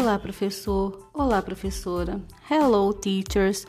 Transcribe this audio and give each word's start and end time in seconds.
Olá, 0.00 0.16
professor. 0.16 1.10
Olá, 1.12 1.42
professora. 1.42 2.22
Hello, 2.48 2.94
teachers. 2.94 3.66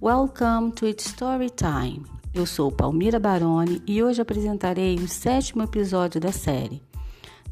Welcome 0.00 0.70
to 0.76 0.86
It's 0.86 1.06
Story 1.06 1.50
Time. 1.50 2.06
Eu 2.32 2.46
sou 2.46 2.70
Palmira 2.70 3.18
Baroni 3.18 3.82
e 3.84 4.00
hoje 4.00 4.22
apresentarei 4.22 4.94
o 4.94 5.08
sétimo 5.08 5.64
episódio 5.64 6.20
da 6.20 6.30
série. 6.30 6.80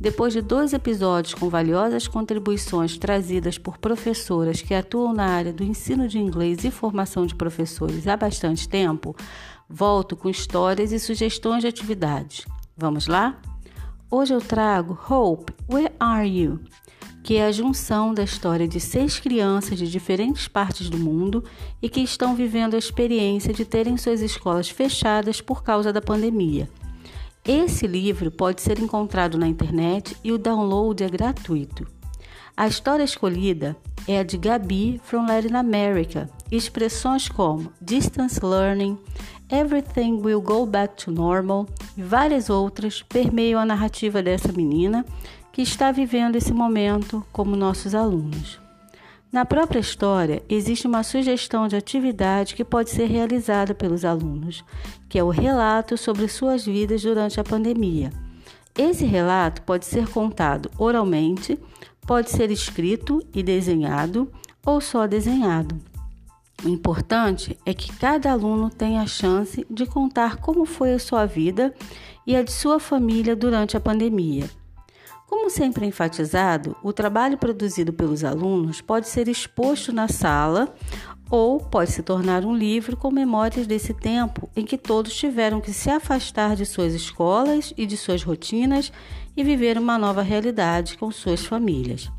Depois 0.00 0.32
de 0.32 0.40
dois 0.40 0.72
episódios 0.72 1.34
com 1.34 1.48
valiosas 1.48 2.06
contribuições 2.06 2.96
trazidas 2.96 3.58
por 3.58 3.79
professoras 3.79 4.62
que 4.62 4.74
atuam 4.74 5.12
na 5.12 5.26
área 5.26 5.52
do 5.52 5.64
ensino 5.64 6.06
de 6.06 6.20
inglês 6.20 6.62
e 6.62 6.70
formação 6.70 7.26
de 7.26 7.34
professores 7.34 8.06
há 8.06 8.16
bastante 8.16 8.68
tempo, 8.68 9.14
volto 9.68 10.16
com 10.16 10.30
histórias 10.30 10.92
e 10.92 11.00
sugestões 11.00 11.62
de 11.62 11.66
atividades. 11.66 12.46
Vamos 12.76 13.08
lá? 13.08 13.41
Hoje 14.09 14.33
eu 14.33 14.41
trago 14.41 14.97
Hope, 15.10 15.52
Where 15.69 15.92
Are 15.98 16.28
You? 16.28 16.60
Que 17.30 17.37
é 17.37 17.47
a 17.47 17.52
junção 17.52 18.12
da 18.12 18.25
história 18.25 18.66
de 18.66 18.80
seis 18.80 19.20
crianças 19.20 19.79
de 19.79 19.89
diferentes 19.89 20.48
partes 20.48 20.91
do 20.91 20.98
mundo 20.98 21.45
e 21.80 21.89
que 21.89 22.01
estão 22.01 22.34
vivendo 22.34 22.75
a 22.75 22.79
experiência 22.79 23.55
de 23.55 23.65
terem 23.65 23.97
suas 23.97 24.20
escolas 24.20 24.69
fechadas 24.69 25.41
por 25.41 25.62
causa 25.62 25.93
da 25.93 26.03
pandemia. 26.03 26.69
Esse 27.45 27.87
livro 27.87 28.33
pode 28.33 28.61
ser 28.61 28.80
encontrado 28.80 29.39
na 29.39 29.47
internet 29.47 30.16
e 30.25 30.33
o 30.33 30.39
download 30.39 31.05
é 31.05 31.09
gratuito. 31.09 31.87
A 32.56 32.66
história 32.66 33.05
escolhida 33.05 33.77
é 34.09 34.19
a 34.19 34.25
de 34.25 34.37
Gabi 34.37 35.01
from 35.05 35.25
Latin 35.25 35.55
America. 35.55 36.28
Expressões 36.51 37.28
como 37.28 37.73
distance 37.81 38.45
learning, 38.45 38.98
everything 39.48 40.20
will 40.20 40.41
go 40.41 40.67
back 40.67 40.97
to 41.05 41.12
normal 41.12 41.67
e 41.97 42.03
várias 42.03 42.51
outras 42.51 43.03
permeiam 43.03 43.61
a 43.61 43.65
narrativa 43.65 44.20
dessa 44.20 44.51
menina 44.51 45.05
que 45.53 45.62
está 45.62 45.91
vivendo 45.91 46.37
esse 46.37 46.53
momento 46.53 47.25
como 47.33 47.56
nossos 47.56 47.95
alunos. 47.95 48.61
Na 49.33 49.45
própria 49.45 49.79
história, 49.79 50.43
existe 50.48 50.89
uma 50.89 51.05
sugestão 51.05 51.69
de 51.69 51.77
atividade 51.77 52.55
que 52.55 52.65
pode 52.65 52.91
ser 52.91 53.06
realizada 53.06 53.75
pelos 53.75 54.05
alunos, 54.05 54.65
que 55.09 55.19
é 55.19 55.23
o 55.23 55.28
relato 55.28 55.97
sobre 55.97 56.27
suas 56.27 56.67
vidas 56.67 57.03
durante 57.03 57.39
a 57.39 57.45
pandemia. 57.45 58.12
Esse 58.77 59.05
relato 59.05 59.62
pode 59.62 59.87
ser 59.87 60.09
contado 60.09 60.69
oralmente, 60.77 61.56
pode 62.05 62.31
ser 62.31 62.51
escrito 62.51 63.23
e 63.33 63.43
desenhado 63.43 64.28
ou 64.67 64.81
só 64.81 65.06
desenhado. 65.06 65.77
O 66.65 66.69
importante 66.69 67.56
é 67.65 67.73
que 67.73 67.93
cada 67.97 68.33
aluno 68.33 68.69
tenha 68.69 69.01
a 69.01 69.06
chance 69.06 69.65
de 69.71 69.87
contar 69.87 70.39
como 70.39 70.65
foi 70.65 70.93
a 70.93 70.98
sua 70.98 71.25
vida 71.25 71.73
e 72.27 72.34
a 72.34 72.43
de 72.43 72.51
sua 72.51 72.81
família 72.81 73.37
durante 73.37 73.77
a 73.77 73.81
pandemia. 73.81 74.51
Como 75.31 75.48
sempre 75.48 75.86
enfatizado, 75.86 76.77
o 76.83 76.92
trabalho 76.92 77.39
produzido 77.39 77.92
pelos 77.92 78.25
alunos 78.25 78.81
pode 78.81 79.09
ser 79.09 79.28
exposto 79.28 79.92
na 79.92 80.09
sala 80.09 80.75
ou 81.31 81.61
pode 81.61 81.92
se 81.92 82.03
tornar 82.03 82.45
um 82.45 82.53
livro 82.53 82.97
com 82.97 83.12
memórias 83.12 83.64
desse 83.64 83.95
tempo 83.95 84.50
em 84.56 84.64
que 84.64 84.77
todos 84.77 85.14
tiveram 85.14 85.61
que 85.61 85.72
se 85.72 85.89
afastar 85.89 86.56
de 86.56 86.67
suas 86.67 86.95
escolas 86.95 87.72
e 87.77 87.87
de 87.87 87.97
suas 87.97 88.25
rotinas 88.25 88.92
e 89.37 89.45
viver 89.45 89.78
uma 89.78 89.97
nova 89.97 90.20
realidade 90.20 90.98
com 90.98 91.12
suas 91.12 91.47
famílias. 91.47 92.11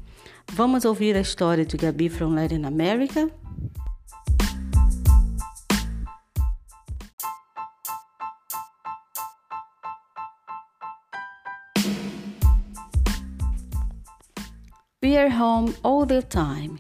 Vamos 0.50 0.86
ouvir 0.86 1.18
a 1.18 1.22
história 1.22 1.66
de 1.66 1.75
Gabi 1.75 2.08
from 2.08 2.34
Latin 2.34 2.64
America? 2.64 3.30
We 15.02 15.17
are 15.17 15.30
home 15.30 15.73
all 15.83 16.05
the 16.05 16.21
time. 16.21 16.77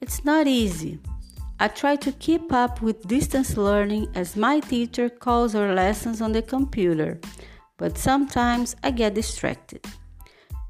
It's 0.00 0.24
not 0.24 0.46
easy. 0.46 0.98
I 1.60 1.68
try 1.68 1.94
to 1.96 2.10
keep 2.12 2.50
up 2.50 2.80
with 2.80 3.06
distance 3.06 3.58
learning 3.58 4.08
as 4.14 4.34
my 4.34 4.60
teacher 4.60 5.10
calls 5.10 5.54
our 5.54 5.74
lessons 5.74 6.22
on 6.22 6.32
the 6.32 6.40
computer, 6.40 7.20
but 7.76 7.98
sometimes 7.98 8.76
I 8.82 8.92
get 8.92 9.12
distracted. 9.12 9.84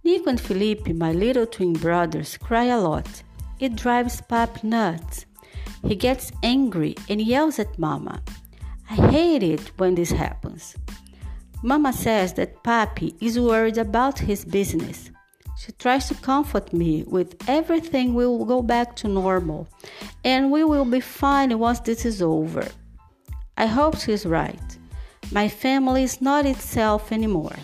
Nico 0.03 0.31
and 0.31 0.41
Felipe, 0.41 0.89
my 0.89 1.13
little 1.13 1.47
twin 1.47 1.75
brothers, 1.75 2.37
cry 2.39 2.65
a 2.65 2.81
lot. 2.81 3.23
It 3.61 3.77
drives 3.77 4.21
Pap 4.23 4.65
nuts. 4.65 5.27
He 5.87 5.95
gets 5.95 6.33
angry 6.43 6.97
and 7.09 7.21
yells 7.21 7.61
at 7.61 7.79
Mama. 7.79 8.21
I 8.91 8.95
hate 8.95 9.45
it 9.45 9.71
when 9.77 9.95
this 9.95 10.11
happens. 10.11 10.75
Mama 11.63 11.93
says 11.93 12.33
that 12.33 12.65
Papi 12.65 13.15
is 13.21 13.39
worried 13.39 13.79
about 13.79 14.19
his 14.19 14.45
business. 14.45 15.11
She 15.65 15.73
tries 15.73 16.09
to 16.09 16.15
comfort 16.15 16.75
me 16.75 17.05
with 17.05 17.37
everything 17.49 18.13
will 18.13 18.45
go 18.45 18.61
back 18.61 18.97
to 18.97 19.09
normal 19.09 19.67
and 20.23 20.53
we 20.53 20.63
will 20.63 20.85
be 20.85 21.01
fine 21.01 21.59
once 21.59 21.81
this 21.81 22.05
is 22.05 22.21
over. 22.21 22.69
I 23.57 23.65
hope 23.65 23.97
she's 23.97 24.27
right. 24.27 24.79
My 25.33 25.49
family 25.49 26.03
is 26.03 26.21
not 26.21 26.45
itself 26.45 27.13
anymore. 27.13 27.57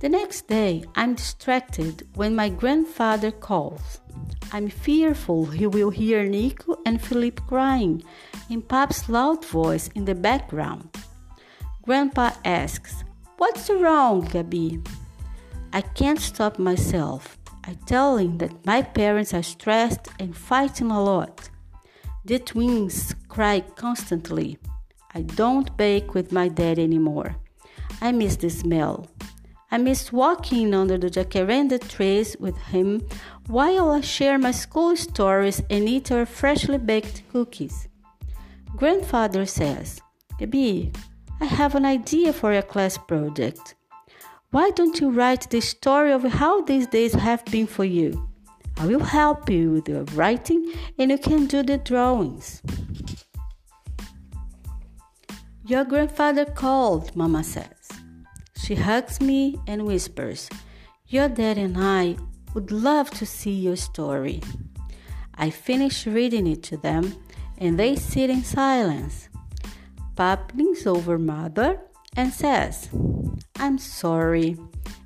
The 0.00 0.08
next 0.08 0.48
day, 0.48 0.82
I'm 0.96 1.14
distracted 1.14 2.08
when 2.14 2.34
my 2.34 2.48
grandfather 2.48 3.30
calls. 3.30 4.00
I'm 4.52 4.70
fearful 4.70 5.46
he 5.46 5.68
will 5.68 5.90
hear 5.90 6.24
Nico 6.24 6.78
and 6.84 7.00
Philip 7.00 7.46
crying 7.46 8.02
in 8.48 8.60
Pap's 8.62 9.08
loud 9.08 9.44
voice 9.44 9.88
in 9.94 10.04
the 10.04 10.16
background. 10.16 10.88
Grandpa 11.82 12.32
asks, 12.44 13.04
What's 13.36 13.70
wrong, 13.70 14.26
Gabi? 14.26 14.84
I 15.72 15.82
can't 15.82 16.20
stop 16.20 16.58
myself. 16.58 17.38
I 17.64 17.74
tell 17.86 18.16
him 18.16 18.38
that 18.38 18.66
my 18.66 18.82
parents 18.82 19.32
are 19.34 19.42
stressed 19.42 20.08
and 20.18 20.36
fighting 20.36 20.90
a 20.90 21.02
lot. 21.02 21.48
The 22.24 22.38
twins 22.38 23.14
cry 23.28 23.60
constantly. 23.60 24.58
I 25.14 25.22
don't 25.22 25.76
bake 25.76 26.14
with 26.14 26.32
my 26.32 26.48
dad 26.48 26.78
anymore. 26.78 27.36
I 28.00 28.12
miss 28.12 28.36
the 28.36 28.50
smell. 28.50 29.08
I 29.70 29.78
miss 29.78 30.12
walking 30.12 30.74
under 30.74 30.98
the 30.98 31.10
jacaranda 31.10 31.78
trees 31.88 32.36
with 32.40 32.56
him 32.56 33.06
while 33.46 33.90
I 33.90 34.00
share 34.00 34.38
my 34.38 34.50
school 34.50 34.96
stories 34.96 35.62
and 35.70 35.88
eat 35.88 36.10
our 36.10 36.26
freshly 36.26 36.78
baked 36.78 37.22
cookies. 37.30 37.88
Grandfather 38.76 39.46
says, 39.46 40.00
Gabi, 40.40 40.94
I 41.40 41.44
have 41.44 41.74
an 41.76 41.84
idea 41.84 42.32
for 42.32 42.52
a 42.52 42.62
class 42.62 42.98
project. 42.98 43.76
Why 44.52 44.70
don't 44.70 45.00
you 45.00 45.10
write 45.10 45.48
the 45.48 45.60
story 45.60 46.10
of 46.10 46.24
how 46.24 46.62
these 46.62 46.88
days 46.88 47.14
have 47.14 47.44
been 47.44 47.68
for 47.68 47.84
you? 47.84 48.28
I 48.78 48.86
will 48.86 49.04
help 49.04 49.48
you 49.48 49.70
with 49.70 49.88
your 49.88 50.02
writing 50.16 50.72
and 50.98 51.12
you 51.12 51.18
can 51.18 51.46
do 51.46 51.62
the 51.62 51.78
drawings. 51.78 52.60
Your 55.64 55.84
grandfather 55.84 56.44
called, 56.44 57.14
Mama 57.14 57.44
says. 57.44 57.90
She 58.56 58.74
hugs 58.74 59.20
me 59.20 59.56
and 59.68 59.86
whispers, 59.86 60.50
Your 61.06 61.28
dad 61.28 61.56
and 61.56 61.78
I 61.78 62.16
would 62.52 62.72
love 62.72 63.08
to 63.10 63.26
see 63.26 63.52
your 63.52 63.76
story. 63.76 64.42
I 65.36 65.50
finish 65.50 66.08
reading 66.08 66.48
it 66.48 66.64
to 66.64 66.76
them 66.76 67.14
and 67.56 67.78
they 67.78 67.94
sit 67.94 68.30
in 68.30 68.42
silence. 68.42 69.28
Pop 70.16 70.50
leans 70.56 70.88
over 70.88 71.20
Mother 71.20 71.80
and 72.16 72.32
says, 72.32 72.90
I'm 73.60 73.76
sorry, 73.76 74.56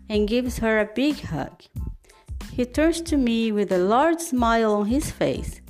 and 0.09 0.28
gives 0.28 0.59
her 0.59 0.78
a 0.78 0.88
big 0.94 1.19
hug. 1.19 1.60
He 2.53 2.65
turns 2.65 3.00
to 3.03 3.16
me 3.16 3.50
with 3.50 3.72
a 3.72 3.78
large 3.78 4.20
smile 4.20 4.75
on 4.75 4.87
his 4.87 5.10
face. 5.10 5.60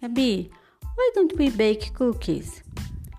Gabi, 0.00 0.48
why 0.94 1.10
don't 1.14 1.36
we 1.36 1.50
bake 1.50 1.92
cookies? 1.94 2.62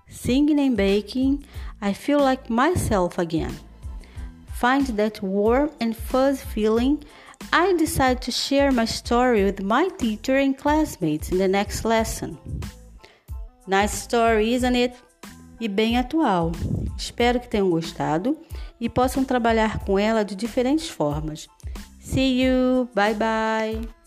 Singing 0.08 0.58
and 0.58 0.78
baking, 0.78 1.44
I 1.82 1.92
feel 1.92 2.20
like 2.22 2.50
myself 2.50 3.20
again. 3.20 3.54
Find 4.54 4.88
that 4.88 5.22
warm 5.22 5.72
and 5.82 5.98
fuzz 5.98 6.42
feeling, 6.42 7.04
I 7.52 7.74
decide 7.74 8.22
to 8.22 8.32
share 8.32 8.72
my 8.72 8.86
story 8.86 9.44
with 9.44 9.62
my 9.62 9.90
teacher 9.98 10.38
and 10.38 10.58
classmates 10.58 11.30
in 11.30 11.40
the 11.40 11.48
next 11.50 11.84
lesson. 11.84 12.38
Nice 13.68 14.02
story, 14.02 14.54
isn't 14.54 14.76
it? 14.78 14.96
e 15.60 15.68
bem 15.68 15.96
atual. 15.96 16.56
Espero 17.00 17.40
que 17.40 17.48
tenham 17.48 17.70
gostado 17.70 18.38
e 18.80 18.90
possam 18.90 19.24
trabalhar 19.24 19.80
com 19.80 19.98
ela 19.98 20.24
de 20.26 20.36
diferentes 20.36 20.90
formas. 20.90 21.48
See 22.02 22.44
you, 22.44 22.90
bye 22.94 23.14
bye. 23.14 23.99